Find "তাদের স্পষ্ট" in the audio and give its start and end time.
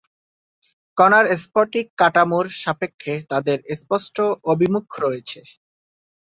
3.31-4.15